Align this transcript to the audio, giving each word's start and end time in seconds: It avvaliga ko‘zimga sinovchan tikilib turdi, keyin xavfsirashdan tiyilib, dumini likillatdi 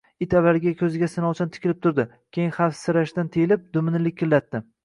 It 0.25 0.31
avvaliga 0.37 0.71
ko‘zimga 0.79 1.09
sinovchan 1.15 1.51
tikilib 1.57 1.83
turdi, 1.87 2.07
keyin 2.39 2.57
xavfsirashdan 2.57 3.33
tiyilib, 3.37 3.71
dumini 3.79 4.07
likillatdi 4.09 4.67